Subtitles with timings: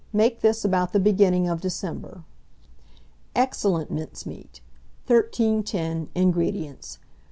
[0.13, 2.23] Make this about the beginning of December.
[3.35, 4.59] EXCELLENT MINCEMEAT.
[5.05, 6.09] 1310.
[6.15, 6.97] INGREDIENTS.